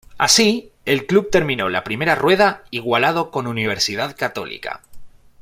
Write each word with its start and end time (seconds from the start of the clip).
Así, 0.17 0.71
el 0.85 1.05
club 1.05 1.29
terminó 1.29 1.69
la 1.69 1.83
primera 1.83 2.15
rueda 2.15 2.63
igualado 2.71 3.29
con 3.29 3.45
Universidad 3.45 4.17
Católica. 4.17 4.81